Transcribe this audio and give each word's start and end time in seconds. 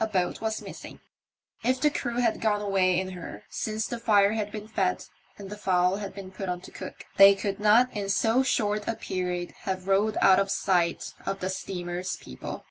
A 0.00 0.06
boat 0.06 0.40
was 0.40 0.62
missing. 0.62 1.00
If 1.62 1.78
the 1.82 1.90
crew 1.90 2.16
had 2.20 2.40
gone 2.40 2.62
away 2.62 2.98
in 2.98 3.10
her 3.10 3.44
since 3.50 3.86
the 3.86 3.98
fire 3.98 4.32
had 4.32 4.50
been 4.50 4.66
fed 4.66 5.04
and 5.36 5.50
the 5.50 5.58
fowl 5.58 5.96
had 5.96 6.14
been 6.14 6.30
put 6.30 6.48
on 6.48 6.62
to 6.62 6.70
cook, 6.70 7.04
they 7.18 7.34
could 7.34 7.60
not 7.60 7.94
in 7.94 8.08
so 8.08 8.42
short 8.42 8.88
a 8.88 8.94
period 8.96 9.50
have 9.68 9.86
rowed 9.86 10.16
out 10.22 10.38
of 10.40 10.50
sight 10.50 11.12
of 11.26 11.40
the 11.40 11.50
steamer's 11.50 12.16
people. 12.16 12.64